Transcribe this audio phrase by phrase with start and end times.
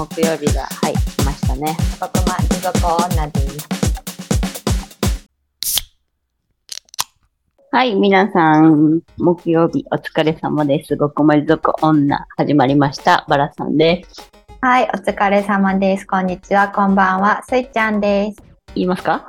[0.00, 1.76] 木曜日が、はい、来ましたね。
[2.00, 3.68] 僕も地獄女です。
[7.70, 10.96] はい、皆さん、木曜日お疲れ様です。
[10.96, 13.26] ごこまり族女、始まりました。
[13.28, 14.30] バラさんです。
[14.62, 16.06] はい、お疲れ様です。
[16.06, 18.42] こんにちは、こんばんは、スイちゃんです。
[18.74, 19.28] 言いますか？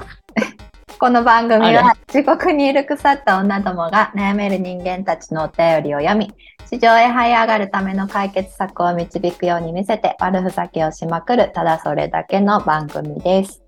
[1.01, 6.31] この番組あは地獄にいる腐った女どもが悩める人間たちのお便りを読み、
[6.69, 13.63] 地上へ這い上がるための解決策を導くように見せて悪ふざけをしまくる、ただそれだけの番組です。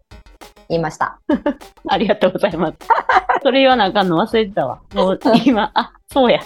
[0.69, 1.17] 言いました。
[1.89, 2.75] ありがとうございます。
[3.41, 4.79] それ言わなあかんの忘れてたわ。
[4.93, 6.39] もう今、あ、そうや。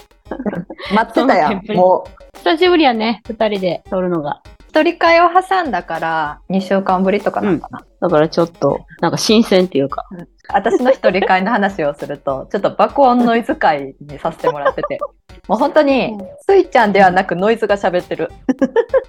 [0.96, 4.42] 待ってたよもう、久しぶりやね、二人で撮るのが。
[4.70, 7.84] 一人会を挟んだから2週間ぶりとかなのかな。
[8.00, 10.06] だからちょっと、なんか新鮮っていうか。
[10.54, 15.00] 私の一人会の話をすると、ちょっと爆音ノイズ会にさせてもらってて、
[15.48, 18.32] もう本当に、スイちゃんではなくノイズが喋ってる。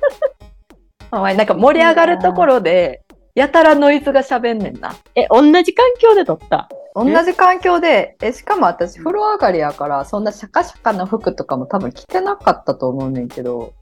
[1.10, 3.02] お前なんか盛り上がるところで、
[3.34, 4.94] やたらノイズが喋んねんな。
[5.14, 6.68] え、同じ環境で撮った？
[6.94, 13.72] 同じ環境で、え、しかも私風呂上がりやから、そんなシャカシャカの服とかも多分着てなかったと思うねんけど、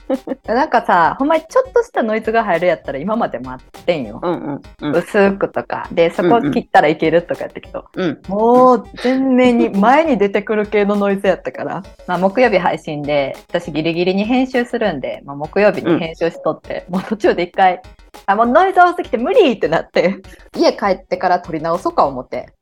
[0.46, 4.20] なんかさ、ほんまにちょっとしたノイズが入るやったら今まで待ってんよ。
[4.22, 4.96] うんうんうん。
[4.96, 5.88] 薄くとか。
[5.92, 8.20] で、そこ切ったらいけるとかやったけど、うん。
[8.28, 17.80] もう全面に前に出てくる系のノイズやったから、まあ、木曜日配信で私ギリギリに編集するんで、まあ、木曜日に編集しとって、もう途中で一回
[18.26, 20.16] あもうノイズ多すぎて無理ってなって
[20.56, 22.52] 家帰ってから撮り直そうか思って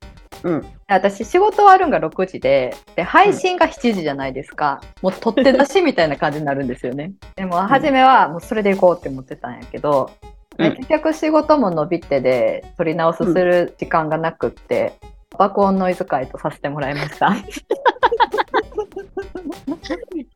[0.42, 0.66] うん。
[0.88, 10.30] 私仕事終わるんが6時でで配信が7時じゃないですか、もう取って出しみたいな感じになるんですよね でも初めはもうそれで行こうって思ってたんやけど、うん
[10.76, 14.92] 結局仕事も伸びてで撮り直すする時間がなくって、
[15.38, 17.34] 爆音ノイズ会とさせてもらいました。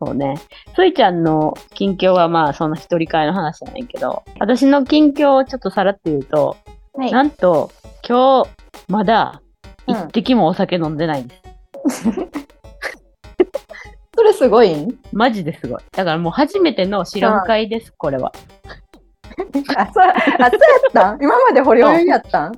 [0.03, 0.37] そうね。
[0.75, 6.57] スイちゃんの近況はまあその一人会の話じゃないけど、私の近況をちょっとさらって言うと、
[6.95, 7.71] はいなんと
[8.07, 8.51] 今日
[8.89, 9.43] まだ
[9.86, 11.34] うん一滴もお酒飲んでないんで
[11.90, 12.08] す。
[14.17, 14.72] それすごい？
[14.72, 15.83] んマジですごい。
[15.92, 18.33] だからもう初めての白会です、これは。
[19.77, 20.50] あ、そう、あ、そうやっ
[20.92, 21.18] たん？
[21.20, 22.52] 今までホリホリやったん？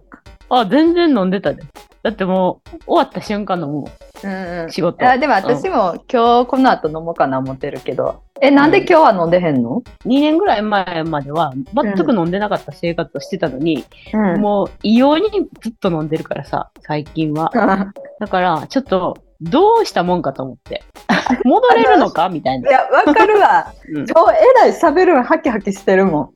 [0.51, 1.63] あ、全然飲んでたで。
[2.03, 3.91] だってもう終わった瞬間のもう
[4.29, 5.09] んうう仕事。
[5.09, 8.23] あでも私も今日この後飲もうかな思ってるけど。
[8.41, 14.41] え、なんで今日は飲んでへんの？2年ぐらい前までは全く飲んでなかった生活をしてたのに、うん。
[14.41, 15.31] もう異様に
[15.63, 17.51] ずっと飲んでるからさ、最近は。
[18.21, 20.83] だから、ちょっと、どうしたもんかと思って。
[21.45, 22.29] 戻れるのか？
[22.29, 22.69] みたいな。
[22.71, 23.73] いや、わかるわ。
[23.89, 26.31] うん今日えらい喋るのハキハキしてるもん。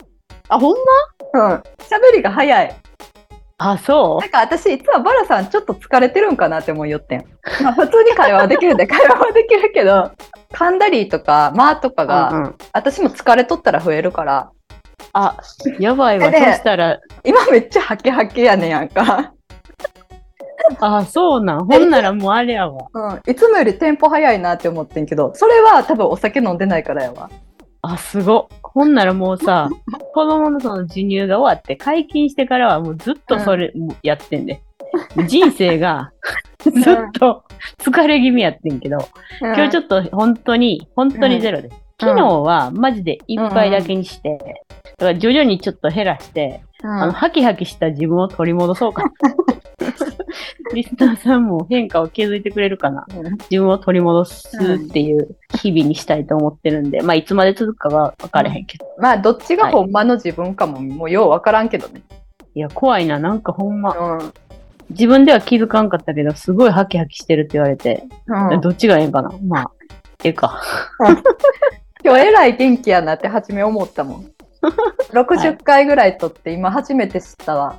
[0.48, 0.76] あ、ほん
[1.34, 1.48] ま？
[1.48, 1.56] うん。
[1.56, 1.62] 喋
[2.14, 2.74] りが早い。
[3.62, 7.25] あ、そなんか私、いつもバラさんちょっと疲れてるんかなって思いよってん。
[7.62, 10.12] まあ普通に会話はできるんで、会話はできるけど、
[10.54, 14.50] 噛んだりとか、まあとかうが、うんうん私も疲れとったら増えるから、
[15.12, 15.37] あ、
[15.78, 16.26] やばいわ。
[16.26, 19.34] そでしたら、今めっちゃハキハキやねんやんか。
[20.81, 21.66] あ、そうなん。
[21.66, 22.87] ほんならもうあれやわ。
[22.94, 23.31] うん。
[23.31, 27.31] いつもよりテンポ早いなって思ってんけど、それは多分お酒飲んでないからやわ。
[27.82, 28.59] あ、すごっ。
[28.72, 29.69] ほんならもうさ、
[30.14, 33.72] 子供のその授乳が終わって解禁してからはもうずっとそれ
[34.03, 34.62] やってんで。
[35.28, 36.12] 人生が
[36.58, 37.44] ずっと
[37.78, 38.98] 疲れ気味やってんけど、
[39.41, 41.76] 今日ちょっっと本当に、本当にゼロです。
[42.00, 44.38] 昨日はマジで一杯だけにして、
[44.98, 49.10] だから徐々にちょっと減らして、と、あの、ハキハキした自分を取り戻そうかな。
[50.74, 53.06] リスナーさんも変化を気づいてくれるかな。
[53.50, 58.86] 自分を取り戻すっていう日々にしたいと思ってるんで、まあいつまで続くかは分かれへんけど。
[58.98, 62.02] まあ、どっちがほんまの自分かも、もうようわからんけどね。
[62.54, 63.19] いや、怖いな。
[63.19, 64.32] なんかほんま、うん。
[64.90, 69.30] 自分では気づかんかったけど、すごいハキハキしてるって言われて、うん、どっちがええんかな。
[69.46, 69.70] まあ、
[70.24, 70.60] ええか。
[72.04, 74.26] 今日えらい元気やなって初め思ったもん。
[75.12, 77.76] 60回ぐらいとって今初めて知ったわ。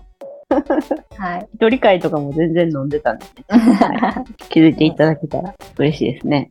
[1.18, 1.50] はい。
[1.56, 6.50] 一人会とかも全然飲んでたんで、 はい、気づいていただけたら嬉しいですね。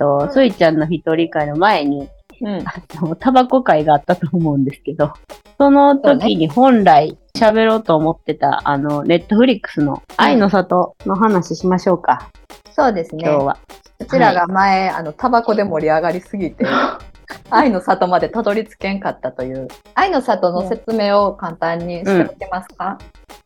[0.00, 2.08] と、スイちゃんの一人会の前に、
[2.40, 2.64] うん。
[2.66, 2.72] あ
[3.02, 5.12] のタバコ会があったと思うんですけど、
[5.58, 12.30] その時に本来喋ろうと思ってた、あの、ネットフリックスの愛の里の話しましょうか、
[12.72, 13.24] そうですね。
[13.26, 13.58] 今日は。
[13.98, 16.64] うちらが前、あの、タバコで盛り上がりすぎて、
[17.50, 22.98] 愛の里までたどり着けんかったという、愛の里の説明を簡単にしておきますか、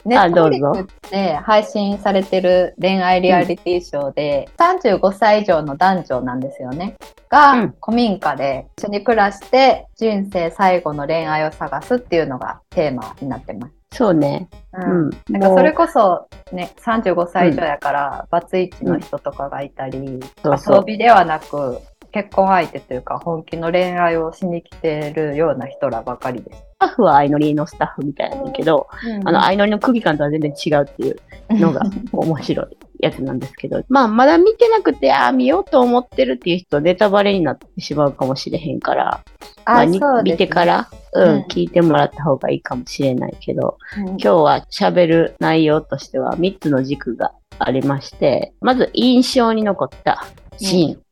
[0.04, 6.96] ネットフリックスで配信されてる恋愛リアリティショーで、35歳以上の男女なんですよね。
[7.28, 7.74] が、うん。
[7.82, 13.74] 古民家で一緒に暮らして人生最後の恋愛を探すっていうのがテーマになってます。
[13.94, 14.48] そうね。
[14.72, 15.10] ううん。
[15.30, 21.78] なんかそれもこそね、35歳以上やから、バツイチの人とかがいたり、遊びではなく、
[22.14, 26.58] 結婚相手というか本気の恋愛をしに来てるような人らばかりです。
[26.58, 28.86] スタッフは相乗りのスタッフみたいなんだけど、
[29.24, 31.18] あの相乗りの空気感とは全然違うっていう
[31.58, 31.80] のが
[32.12, 39.20] 面白いやつなんですけど、 まあまだ見てなくて、ああ、見ようと思ってるっていう人、ネタバレになってしまうかもしれへんから、
[39.64, 41.40] まあに見てから、うん、うん。
[41.46, 44.06] 聞いてもらった方がいいかもしれないけど、うん。
[44.10, 50.24] 今日は喋る内容としては3つの軸がありまして、まず印象に残った
[50.58, 51.04] シーン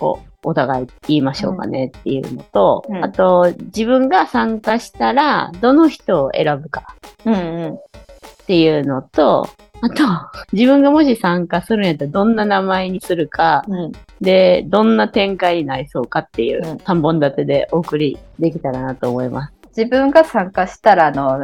[0.00, 3.04] をお互い言いましょうかねっていうのと、うん。
[3.04, 6.94] あと自分が参加したらどの人を選ぶか
[7.24, 7.38] うんう
[7.70, 7.74] ん。
[7.74, 7.78] っ
[8.46, 9.48] ていうのと、
[9.80, 10.04] あと
[10.52, 13.92] 自分がもし参加するんやったらどんな名前にするか、うん。
[14.20, 16.76] で、どんな展開になりそうかっていううん。
[16.76, 19.52] 3本立てでお送りできたらなと思います。
[19.76, 21.42] 自分が参加したらの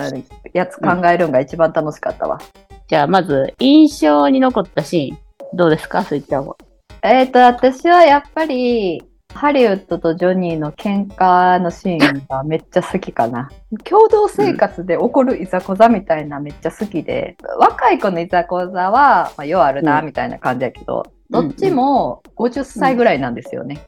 [0.54, 2.40] やつ考えるのが一番楽しかったわ。
[2.88, 5.18] じゃあまず印象に残ったシーン、
[5.56, 6.02] どうですか？
[6.02, 6.56] スイッチャーも。
[7.04, 9.02] えっ、と、私はやっぱり、
[9.34, 13.50] ハリウッドとジョニーの喧嘩のシーンがめっちゃ好きかな。
[13.84, 23.78] 共同生活で起こるいざこざみたいなめっちゃ好きで、若い子のいざこざは、まあ、ようあるな、うんみたいな感じやけど、うんどっちも50歳ぐらいなんですよね。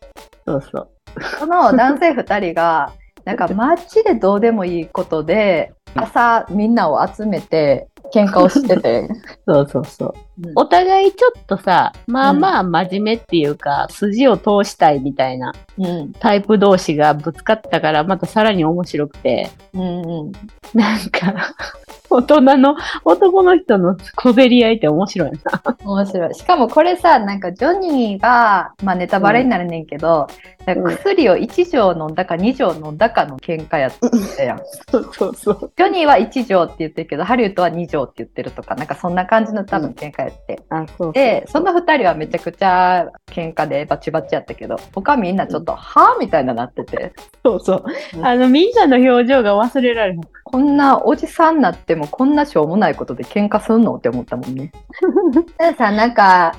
[0.47, 0.89] そうそう。
[1.39, 2.91] その男性2人が、
[3.27, 9.09] なんか街でどうでもいいことで、朝みんなを集めて喧嘩をしてて。
[9.47, 10.15] そうそうそう。
[10.43, 20.33] うんお互いちょっとさ、まあまあ真面目っていうか、筋を通したいみたいなうんタイプ同士がぶつかったから、またさらに面白くて、うんうん
[20.75, 21.55] なんか、
[22.11, 25.39] 大人の男の人の小競り合いって面白いな。
[25.85, 26.35] 面白い。
[26.35, 30.29] しかもこれさ、なんかジョニーが、まあネタバレになるねんけど、
[30.67, 33.93] なんか薬を1錠飲んだか2錠飲んだかの喧嘩やっ
[34.37, 34.61] たやん。
[34.91, 35.73] そうそうそう。
[35.77, 40.63] ジョニーは1錠って言ってるけど、ハリウッドは2錠って言ってるとか、なんかそんな感じの多分喧嘩やって。
[40.71, 41.13] あ、そうそう。
[41.13, 47.13] で、その2人はめちゃくちゃ喧嘩でバチバチやったけど、他みんなちょっと、はぁみたいななってて、
[47.45, 47.85] そうそう
[48.17, 48.21] う。
[48.21, 50.21] んあの、みんなの表情が忘れられへん。
[50.45, 54.71] こんなおじさんになってもこんなしょうもないことで喧嘩すんのって思ったもんね。
[55.59, 56.55] でさ、なんか、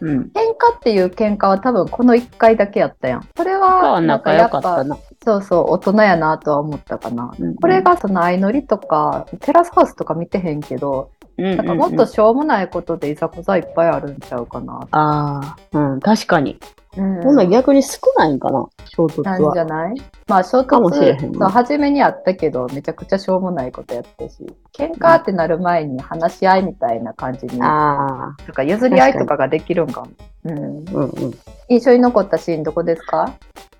[0.00, 0.18] うん。
[0.18, 3.28] 喧嘩っていう喧嘩は多分この1回だけやったやん。
[3.36, 4.96] それ他はは仲良かったな。
[5.24, 7.32] そうそう大人やなとは思ったかな。
[7.38, 14.88] うんこれがその相乗りとかテラスハウスとか見てへんけど、うんうんうんなんかもっとしょうもないことでいざこざいっぱいあるんちゃうかな。
[14.90, 16.58] ああ、うん、確かに。
[16.98, 17.22] うん。
[17.22, 19.64] ほんなら逆に少ないんかな、衝突なんじゃは。
[19.64, 19.94] ない？
[20.26, 21.38] まあ衝かもしれへん突、ね。
[21.38, 24.44] そう初めにあったけどめちゃくちゃしょうもないことやったし
[24.76, 30.08] 喧嘩ってなる前に話し合いみたいな感じにああ、とか譲り合いとかができるんかも。
[30.44, 30.84] うん、うん。
[30.84, 31.34] うん。
[31.68, 33.34] 印象に残ったシーンどこですか、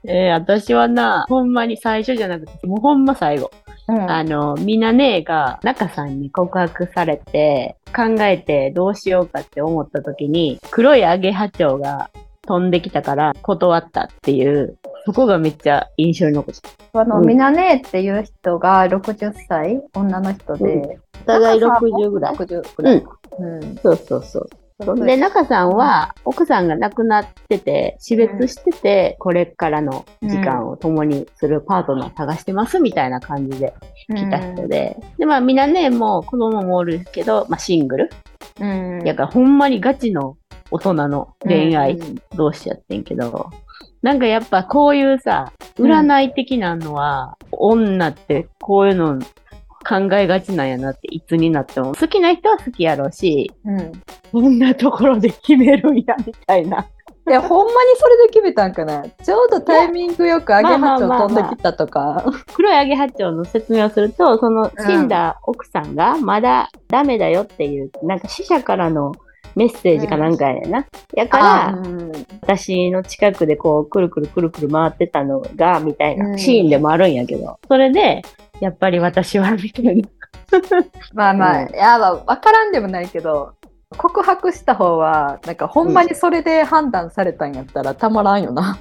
[0.05, 3.51] えー、私はな、ほんまに最初じゃなくて、もうほんま最後。
[3.89, 4.11] うん。
[4.11, 12.11] あの、みなねが中さんに告白されて、考えてどうしようかって思った時に、黒いアゲハチョウが
[12.49, 17.01] 飛んできたから断ったっていう、そこがめっちゃ印象に残ってた。
[17.01, 22.35] あの、うんみなねっていう人が60歳女の人で、お互い中さんも60ぐらい。
[22.35, 23.19] 60ぐらいか。
[23.39, 23.77] うん。
[23.77, 24.49] そうそうそう。
[25.05, 33.75] で、中さんは、奥さんが亡くなってて、死別してて、これからの時間を共にするパートナー探してますみたいな感じで
[34.09, 34.97] 来た人で。
[35.19, 38.11] で、まあ、みんなね、もう子供もおるけど、まあ、シングル。
[38.61, 39.03] うん。
[39.05, 40.37] やから、ほんまにガチの
[40.71, 43.51] 大人の恋愛うん同士やってんけど、
[44.03, 49.19] なんかやっぱこういうさ、占い的なのは、女ってこういうの
[49.89, 51.95] 考えがちなんやなって、いつになっても。
[51.95, 53.93] 好きな人は好きやろうし、うん。
[54.33, 56.87] こんなところで決めるんや、みたいな。
[57.27, 59.03] いや、ほんまにそれで決めたんかな。
[59.03, 62.25] ちょうどタイミングよくアゲハチョウ飛んできたとか。
[62.55, 69.13] 黒いアゲハチョウの説明をすると、その死んだ奥さんがまだダメだよっていう、なんか死者からの
[69.59, 70.87] メッセージかなんかやねんな。
[71.15, 78.23] やから、うん私の近くでこう、くるくるくるくる回ってたのが、みたいうんなシーンでもあるんやけど、それで、
[78.61, 80.09] やっぱり私は、みたいな。
[81.13, 83.53] まあまあ、うんいや、まあ、わからんでもないけど、
[83.97, 88.79] 告白した方は、なんかほんまにそれで判断されたんやったらたまらんよな。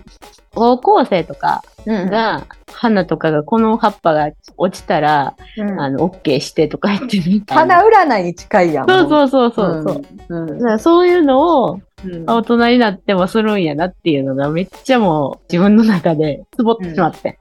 [0.54, 7.78] 高校生とかうんが、花とかがこの葉っぱが落ちたら、うんあの、OK してとか言ってみたいな。
[7.78, 8.88] 花占いに近いやん。
[8.88, 10.04] そうそうそうそうそう。
[10.30, 10.50] うん。
[10.50, 17.38] うんだからそういうのをうん大人になってもするんやなっていうのがめっちゃもう自分の中でつぼってしまって。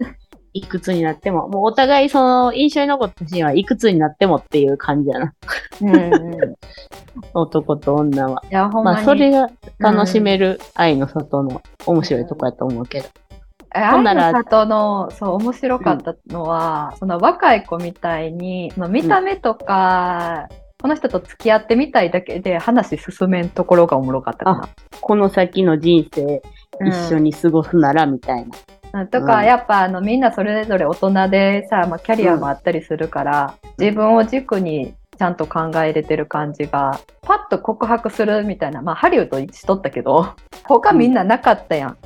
[0.57, 5.35] いくつになっても、もうお互いその印象に残ったシーンはいくつになってもっていう感じやな。
[5.83, 6.57] うんうん
[7.33, 8.43] 男と女は。
[8.51, 8.97] いや、ほんまに。
[8.97, 9.49] まあそれが
[9.79, 13.09] 楽しめる愛の外の面白いとこやと思うけど。
[13.75, 20.49] えほんなら愛の里の、そう、面白かったのは、その若い子みたいに、その見た目とか、
[20.81, 24.69] この人と付き合ってみたいだけで話進めんところがおもろかったかな。
[25.01, 26.43] この先の人生
[26.85, 28.51] 一緒に過ごすならみたいな。
[29.03, 29.09] うん。
[29.09, 40.35] とか、やっぱあのみんなそれぞれ大人でさ、まあ、キャリアもあったりするから、自分を軸にちゃんと考えれてる感じがパッと告白するみたいなまあハリウッドしとったけど
[40.65, 41.97] 他みんななかったやん、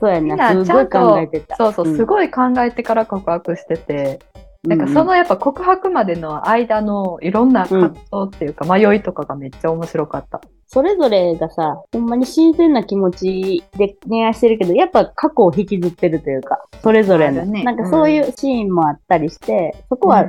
[0.00, 1.28] そうやみんな、なちゃんと。
[1.56, 1.96] そうそううん。
[1.96, 4.20] すごい考えてから告白してて、
[4.66, 10.40] なんかうそのやっぱ告白までの間のいろんな葛藤っていうか迷いとかがめっちゃ面白かった。
[10.70, 20.26] それぞれがさ、ほんまに新鮮な気持ちで恋愛してるけど、やっぱ過去を引きずってるというか、それぞれの、ねなんかそういうシーンもあったりして、そこは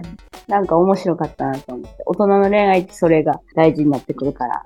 [0.47, 2.03] なんか面白かったなと思って。
[2.05, 4.63] 大人の恋愛ってそれが大事になってくるから。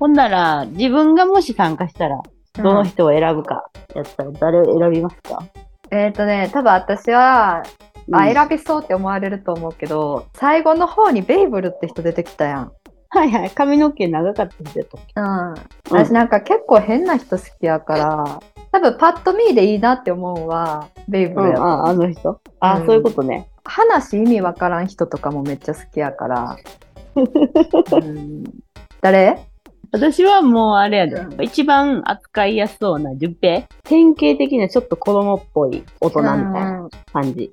[0.00, 2.20] ほんなら、自分がもし参加したら、
[2.54, 5.44] どの人を選ぶか、やったら誰を選びますか、
[5.92, 12.72] えっ、とね多分私は、うんあ選びそうって思われると思うけど最後の方にベイブルって人出てきたやん。
[13.12, 13.50] はいはい。
[13.50, 15.12] 髪の毛長かった人やったっけ？
[15.16, 15.54] うん、
[15.90, 18.40] 私なんか結構変な人好きやから
[18.72, 22.40] 多分パッと見でいいなって思うのはベイブルやとうん、あ、あの人？
[22.60, 22.86] あ、うん。
[22.86, 23.48] そういうことね。
[23.64, 26.56] 話意味わからん人とかもめっちゃ好きやから、
[27.16, 28.44] うん。
[29.00, 29.38] 誰？
[29.92, 31.42] 私はもうあれやで、うん。
[31.42, 33.66] 一番扱いやすそうな順平？
[33.82, 37.50] 典型的なちょっと子供っぽい大人みたいな感じ。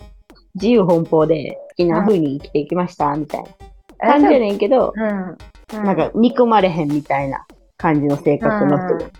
[0.53, 3.49] 自由奔放で好きな風に生きていきました、みたいな
[3.99, 5.37] 感じやねんけど、うん。
[5.79, 7.45] うん、なんか憎まれへんみたいな
[7.77, 8.97] 感じの性格の人。
[8.97, 9.11] で。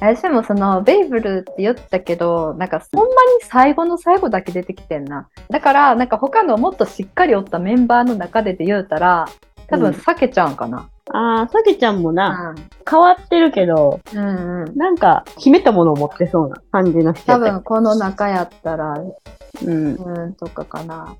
[0.00, 5.28] 私もそのベイブルって言ったけどなんかほんまに最後の最後だけ出てきてんな。
[5.50, 9.26] だからなんか他のもっとしっかりおったメンバーの中でで言うたら
[9.68, 9.94] 多分うん。
[9.94, 14.76] 避けちゃうんかな、ああ、さけちゃんもな、う変わってるけど、ん、うんうん。
[14.76, 19.94] なんか秘めたものを持ってそうな感じの人や多分この中やったらうん。
[19.94, 21.16] うんとかかな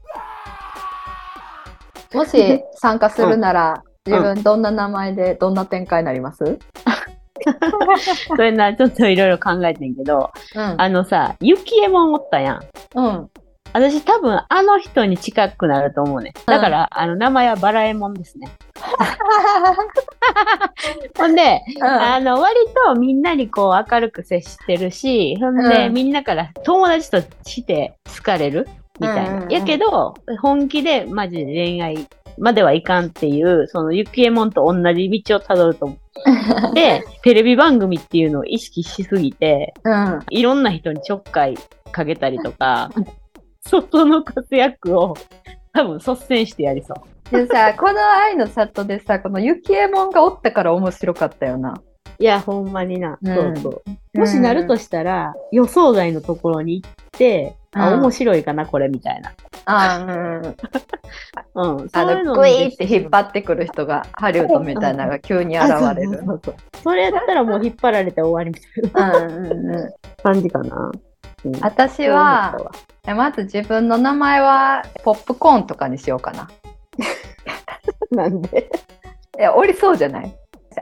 [2.14, 4.12] もし参加するなら、うん。
[4.12, 6.44] 自分どんな名前でどんな展開になります、
[8.28, 10.74] それな、ちょっといろいろ考えてんけど、うん。
[10.78, 12.60] あのさ、ゆきえもんおったやん。
[12.94, 13.28] うん。
[13.72, 16.32] 私多分あの人に近くなると思うね。
[16.46, 18.48] だから、あの名前はバラエモンですね。
[21.18, 22.54] ほんで、あの割
[22.86, 25.92] とみんなにこう明るく接してるし、ほんで、うん。
[25.92, 28.68] みんなから友達として好かれる
[29.00, 29.30] みたいな。
[29.30, 32.08] うんうんうんやけど、本気でマジで恋愛
[32.38, 35.98] まではいかんっていう、そのゆきえもんと同じ道をたどると思う。
[36.74, 41.54] で、テレビ番組っていうのを意識しすぎて、うんいろんな人にちょっかい
[41.92, 42.90] かけたりとか、
[43.66, 45.14] 外の活躍を
[45.72, 47.14] 多分率先してやりそう。
[47.30, 51.80] でさこの愛の里でさこのゆきえもんがおったから面白かったよな。
[52.18, 53.18] いや、ほんまにな。
[53.22, 53.82] うんそうそ
[54.14, 54.18] う。
[54.18, 56.90] もしなるとしたら、予想外のところに行っ
[57.76, 59.32] うん面白いかな、これ、みたいな。
[59.66, 60.42] あうん
[61.54, 61.88] うん。
[61.92, 66.22] あのグイーって引っ張っってくる人がハリウッドみたいなのが急に現れる。
[66.82, 68.50] それやったらもう引っ張られて終わり
[68.84, 69.92] みたいな うんうんうん
[70.22, 70.92] 感じかな。
[71.44, 72.56] うん、私は
[73.06, 76.48] まず自分の名前はポップコーンとかにしようかな。
[78.10, 78.70] なんで？
[79.38, 80.34] いや、おりそうじゃない？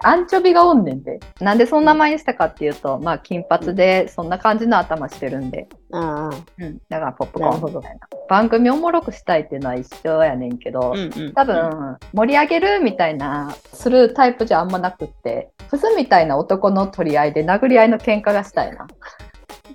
[0.03, 1.21] アンチョビがおんねんで。
[1.41, 5.69] なんでその名前にしたかっていうと、まあ、金髪で、そんな感じの頭してるんで。
[5.93, 6.37] ああ。
[6.59, 6.79] うん。
[6.89, 8.01] だから、ポップコーンみたいな。
[8.29, 11.33] 番組おもろくしたいっていうのは一緒やねんけど、うんうん。
[11.35, 18.87] 多分、盛り上げるみたいな、するタイプじゃあんまなくって、クズみたいな男の取り合いで殴り合いの喧嘩がしたいな。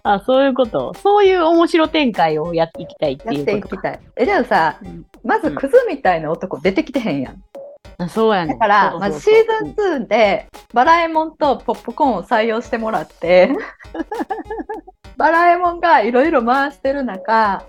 [0.04, 0.94] あ、そういうこと？
[0.94, 3.82] そういう面白展開をやっていきたいってやっいうことか。
[3.82, 4.10] ていきたい。
[4.16, 7.44] え、でもさ、うんまずクズみたいな男出てきてへんやん。
[7.98, 8.58] あそうやねん。
[8.58, 13.50] だから、そうまずシそうそうーズン2で、バラエモンとポップコーンを採用してもらって、
[15.18, 17.64] バラエモンがいろいろ回してる中、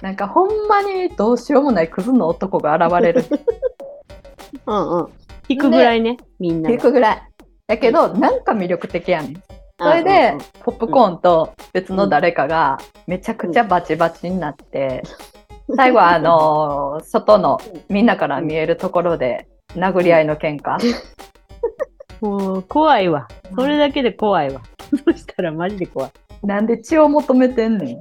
[0.00, 3.24] なんかほんまにどうしようもないクズの男が現れる。
[4.66, 5.08] うんうん。
[5.48, 6.76] 引くぐらいね、みんなが。
[6.76, 7.22] ピークぐらい。
[7.66, 9.42] やけど、なんか魅力的やねん。
[9.80, 15.02] それで、ポップコーンと別の誰かがめちゃくちゃバチバチになって、
[15.76, 20.78] 最後はあのー外のみんなから見えるところで殴り合いの喧嘩？
[22.20, 23.28] もう怖いわ。
[23.56, 24.60] それだけで怖いわ。
[25.04, 26.12] そしたらマジで怖い。
[26.44, 27.96] なんで血を求めてんねん。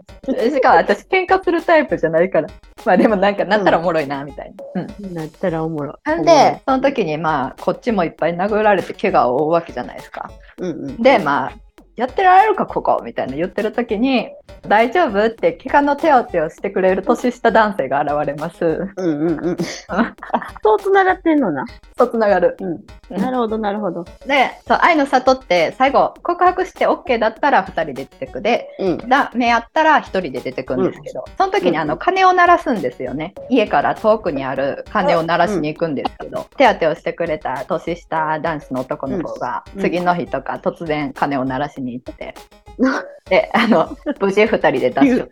[0.52, 2.50] しかも私喧嘩するタイプじゃないから。
[2.86, 4.82] まあでもなんかなったらおもろいな、みたいな。
[4.84, 5.14] うん。
[5.14, 6.10] なったらおもろい。
[6.10, 10.32] なんで、その時にまあ、こっちもいっぱい殴られて怪我を負うわけじゃないですか。
[10.58, 10.98] うんうん。
[11.02, 11.54] で、まあ、
[12.02, 14.32] やってられるか、ここみたいな言ってる時に、
[14.68, 15.24] 大丈夫？
[15.24, 18.66] って怪我の手当てをしてくれる年下男性が現れます。
[18.66, 19.58] うんうんうん。
[20.64, 21.64] そう繋がってんのな。
[21.98, 22.58] とつながる。
[22.60, 23.20] うん。
[23.22, 24.04] なるほど、なるほど。
[24.26, 28.98] で、そう、愛の里って最後、告白して OK だったら2人で出てくで、うん。
[29.10, 33.36] ダメやったら1人で出てくんですけど、その時にあの鐘を鳴らすんですよね。
[33.50, 42.34] 家から遠くにある鐘を鳴らしに行くんですけど、手当てをしてくれた年下男子の男の子が、うん次の日とか突然鐘を鳴らしに行って、
[43.30, 45.18] で、あの、無事2人で脱出。
[45.18, 45.24] し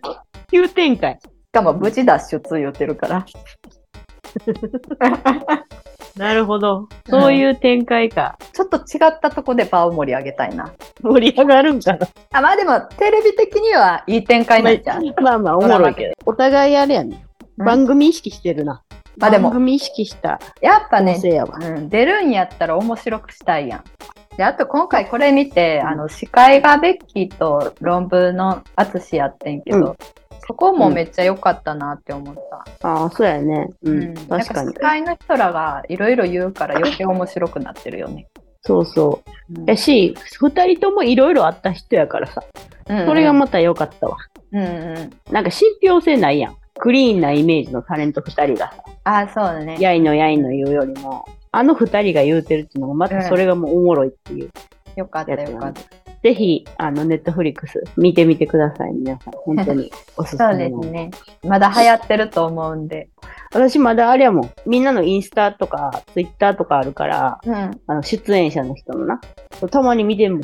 [0.51, 1.19] 急展開。
[1.51, 3.25] かも無事脱出言ってるから。
[6.15, 6.87] なるほど。
[7.07, 8.37] そういう展開か。
[8.53, 10.71] ちょっと違ったとこで場を盛り上げたいな。
[11.01, 12.07] 盛り上がるんかな。
[12.33, 15.13] あまあでも、テレビ的にはいい展開なんじゃん。
[15.21, 16.13] まあまあ、おもろいけど。
[16.25, 17.21] お互いあれやね。
[17.23, 18.81] うん番組意識してるな。
[19.17, 21.19] まあでも番組意識したやっぱね。
[21.21, 23.83] うん、出るんやったら面白くしたいやん。
[24.39, 29.95] で、あと今回これ見て、あの、司会がベッキーと論文の淳やってんけど、うん
[30.47, 32.35] そこもめっちゃ良かったなって思っ
[32.81, 32.89] た。
[32.89, 33.67] ああ、そうやね。
[33.83, 34.13] うん。
[34.15, 34.79] なん確かに司。
[34.79, 38.25] 会の人らがいろいろ言うから 余計面白くなってるよね。
[38.61, 39.59] そうそう。
[39.61, 42.41] うんやし、二人ともいろいろあった人やからさ。
[42.89, 44.17] うんそれがまた良かったわ。
[44.51, 45.09] うんうん。
[45.31, 46.55] なんか信憑性ないやん。
[46.79, 49.77] クリーンなイメージのタレント二人がさ、あ、そうだね。
[49.79, 54.49] やいのやいの言うよりも、あの二人が言うてるっていうのがまたそれがもうおもろいっていう。
[54.95, 55.81] よかったよかった。
[56.21, 59.33] ぜひ、あの、ネットフリックス見てみてください、皆さん。
[59.33, 60.57] 本当におすすそう。
[60.57, 61.11] ですね。
[61.47, 63.09] まだ流行ってると思うんで。
[63.53, 64.51] 私まだあれやもん。
[64.65, 67.55] みんなのインスタとか、ツイッターとかあるから、うん。
[67.87, 69.21] あの、出演者の人のな。
[69.71, 70.41] たまに見てんもん。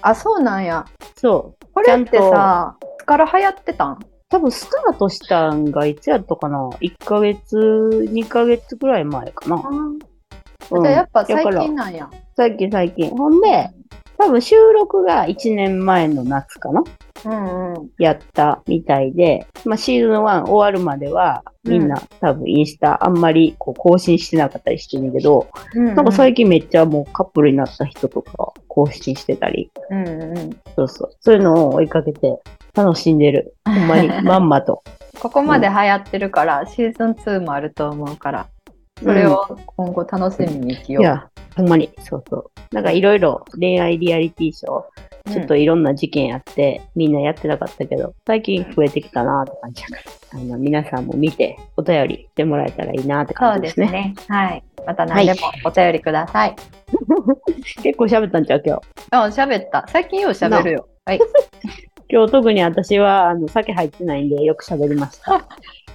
[0.00, 0.86] あ、そうなんや。
[1.16, 1.66] そう。
[1.74, 3.98] これってさ、から流行ってたん？
[4.30, 9.56] 多分スタートしたんがいつやったかな ?1 ヶ月、2ヶ月ぐらい前かな。
[9.56, 9.98] うん
[10.70, 12.10] じゃあやっぱ最近なんや。
[12.36, 13.10] 最近最近。
[13.10, 13.70] ほんで、
[14.18, 16.82] 多分収録が1年前の夏かな
[17.24, 17.90] うんうん。
[17.98, 30.50] やったみたいで、まあ、シーズン1終わるまでは、みんな、多分インスタあんまりこう更新してなかったりしてるけど、うんなんか最近めっちゃもうカップルになった人とか更新してたり、うんうん。
[30.76, 31.16] そうそう。
[31.20, 32.38] そういうのを追いかけて
[32.74, 33.54] 楽しんでる。
[33.64, 34.82] ほんまに、 まんまと。
[35.20, 38.46] ここまで流行ってるから、シーズン2もあると思うから、
[39.02, 41.02] それを今後楽しみに生きよう。
[41.02, 42.74] いや、ほんまに、そうそう。
[42.74, 44.82] なんかいろいろ恋愛リアリティショー、うん
[45.28, 50.40] ちょっといろんな事件やって、みんなやってなかったけど、最近増えてきたなって感じやから。
[50.40, 54.14] あの、皆さんも見て、お便りしてもらえたらいいなってそう感じですね。
[54.16, 54.34] ですね。
[54.34, 54.64] はい。
[54.86, 56.56] また何でもお便りください。
[57.82, 58.82] 結構喋ったんちゃう今日？
[59.10, 59.84] あ、喋った。
[59.88, 60.88] 最近よう喋るよ。
[61.04, 61.20] はい。
[62.08, 65.46] 今日特に私は、あの、酒入ってないんでよく喋りました。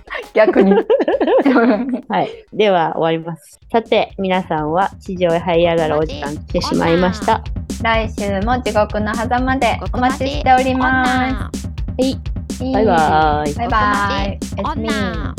[0.33, 0.73] 逆に。
[2.09, 2.29] はい。
[2.53, 3.59] では、終わります。
[3.71, 7.43] さて、皆さんは地上へ這い上がるお時間来てしまいました。
[7.81, 11.11] 来週も地獄の狭間でお待ちしております。
[11.11, 11.51] は
[11.97, 12.17] い。
[12.51, 12.63] す。
[12.71, 13.53] バイバーイ。
[13.55, 14.39] バイバイ。
[14.63, 15.35] 女。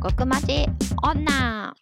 [0.00, 0.66] 極まち
[1.02, 1.78] 女。